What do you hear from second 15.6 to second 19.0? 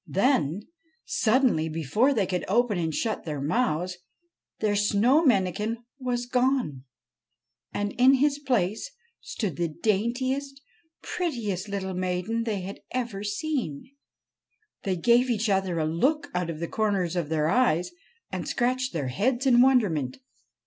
a look out of the corners of their eyes, and scratched